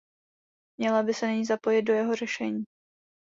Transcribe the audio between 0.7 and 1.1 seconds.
Měla